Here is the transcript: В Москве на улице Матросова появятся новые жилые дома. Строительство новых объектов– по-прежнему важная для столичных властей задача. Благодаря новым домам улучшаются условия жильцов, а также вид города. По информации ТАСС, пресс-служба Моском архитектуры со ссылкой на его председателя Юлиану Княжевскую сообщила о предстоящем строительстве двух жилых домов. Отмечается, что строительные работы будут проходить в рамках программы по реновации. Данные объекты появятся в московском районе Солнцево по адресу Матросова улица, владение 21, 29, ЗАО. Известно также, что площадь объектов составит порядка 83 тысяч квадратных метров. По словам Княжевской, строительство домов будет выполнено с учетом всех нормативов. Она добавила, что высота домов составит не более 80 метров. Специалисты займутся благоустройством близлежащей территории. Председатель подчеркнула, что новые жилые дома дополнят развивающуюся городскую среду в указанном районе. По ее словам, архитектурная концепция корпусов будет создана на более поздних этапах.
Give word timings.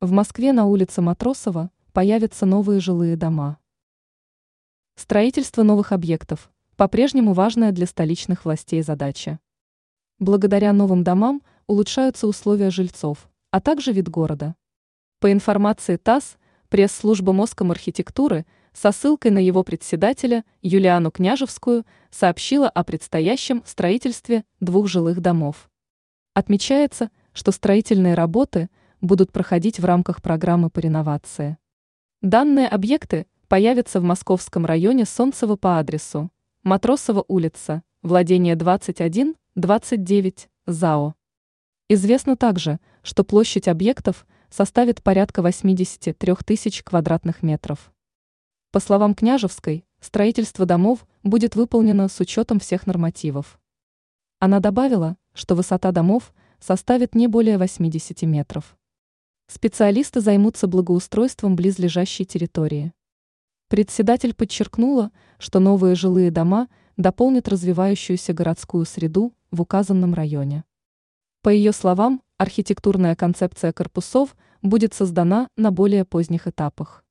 В 0.00 0.12
Москве 0.12 0.52
на 0.52 0.66
улице 0.66 1.02
Матросова 1.02 1.72
появятся 1.92 2.46
новые 2.46 2.78
жилые 2.78 3.16
дома. 3.16 3.58
Строительство 4.94 5.64
новых 5.64 5.90
объектов– 5.90 6.52
по-прежнему 6.76 7.32
важная 7.32 7.72
для 7.72 7.84
столичных 7.84 8.44
властей 8.44 8.80
задача. 8.82 9.40
Благодаря 10.20 10.72
новым 10.72 11.02
домам 11.02 11.42
улучшаются 11.66 12.28
условия 12.28 12.70
жильцов, 12.70 13.28
а 13.50 13.60
также 13.60 13.90
вид 13.90 14.08
города. 14.08 14.54
По 15.18 15.32
информации 15.32 15.96
ТАСС, 15.96 16.36
пресс-служба 16.68 17.32
Моском 17.32 17.72
архитектуры 17.72 18.46
со 18.72 18.92
ссылкой 18.92 19.32
на 19.32 19.40
его 19.40 19.64
председателя 19.64 20.44
Юлиану 20.62 21.10
Княжевскую 21.10 21.84
сообщила 22.12 22.68
о 22.68 22.84
предстоящем 22.84 23.64
строительстве 23.66 24.44
двух 24.60 24.86
жилых 24.86 25.20
домов. 25.20 25.68
Отмечается, 26.34 27.10
что 27.32 27.50
строительные 27.50 28.14
работы 28.14 28.68
будут 29.00 29.32
проходить 29.32 29.80
в 29.80 29.84
рамках 29.84 30.22
программы 30.22 30.70
по 30.70 30.80
реновации. 30.80 31.58
Данные 32.22 32.68
объекты 32.68 33.26
появятся 33.48 34.00
в 34.00 34.04
московском 34.04 34.66
районе 34.66 35.04
Солнцево 35.04 35.56
по 35.56 35.78
адресу 35.78 36.30
Матросова 36.64 37.24
улица, 37.28 37.82
владение 38.02 38.56
21, 38.56 39.36
29, 39.54 40.48
ЗАО. 40.66 41.14
Известно 41.88 42.36
также, 42.36 42.78
что 43.02 43.24
площадь 43.24 43.68
объектов 43.68 44.26
составит 44.50 45.02
порядка 45.02 45.42
83 45.42 46.34
тысяч 46.44 46.82
квадратных 46.82 47.42
метров. 47.42 47.92
По 48.70 48.80
словам 48.80 49.14
Княжевской, 49.14 49.84
строительство 50.00 50.66
домов 50.66 51.06
будет 51.22 51.56
выполнено 51.56 52.08
с 52.08 52.20
учетом 52.20 52.60
всех 52.60 52.86
нормативов. 52.86 53.58
Она 54.40 54.60
добавила, 54.60 55.16
что 55.32 55.54
высота 55.54 55.90
домов 55.90 56.32
составит 56.60 57.14
не 57.14 57.26
более 57.26 57.58
80 57.58 58.22
метров. 58.22 58.77
Специалисты 59.50 60.20
займутся 60.20 60.66
благоустройством 60.66 61.56
близлежащей 61.56 62.26
территории. 62.26 62.92
Председатель 63.68 64.34
подчеркнула, 64.34 65.10
что 65.38 65.58
новые 65.58 65.94
жилые 65.94 66.30
дома 66.30 66.68
дополнят 66.98 67.48
развивающуюся 67.48 68.34
городскую 68.34 68.84
среду 68.84 69.32
в 69.50 69.62
указанном 69.62 70.12
районе. 70.12 70.64
По 71.42 71.48
ее 71.48 71.72
словам, 71.72 72.22
архитектурная 72.36 73.16
концепция 73.16 73.72
корпусов 73.72 74.36
будет 74.60 74.92
создана 74.92 75.48
на 75.56 75.70
более 75.70 76.04
поздних 76.04 76.46
этапах. 76.46 77.02